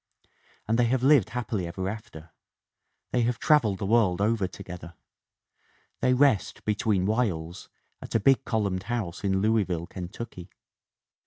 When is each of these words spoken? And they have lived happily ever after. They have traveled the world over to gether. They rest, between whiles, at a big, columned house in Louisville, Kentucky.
And 0.67 0.79
they 0.79 0.85
have 0.87 1.03
lived 1.03 1.29
happily 1.29 1.67
ever 1.67 1.87
after. 1.87 2.31
They 3.11 3.21
have 3.21 3.37
traveled 3.37 3.77
the 3.77 3.85
world 3.85 4.19
over 4.19 4.47
to 4.47 4.63
gether. 4.63 4.95
They 5.99 6.15
rest, 6.15 6.65
between 6.65 7.05
whiles, 7.05 7.69
at 8.01 8.15
a 8.15 8.19
big, 8.19 8.43
columned 8.43 8.81
house 8.89 9.23
in 9.23 9.41
Louisville, 9.41 9.85
Kentucky. 9.85 10.49